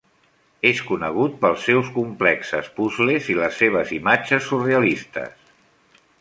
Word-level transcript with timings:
És 0.67 0.79
conegut 0.85 1.35
pels 1.43 1.65
seus 1.67 1.91
complexes 1.97 2.71
puzles 2.79 3.29
i 3.35 3.37
les 3.41 3.61
seves 3.65 3.93
imatges 3.99 4.49
surrealistes. 4.49 6.03